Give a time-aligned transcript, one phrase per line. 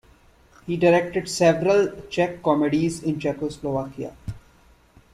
[0.65, 4.15] He directed several Czech comedies in Czechoslovakia.